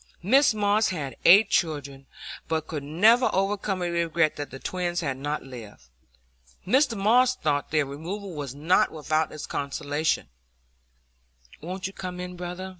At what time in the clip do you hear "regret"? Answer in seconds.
3.91-4.35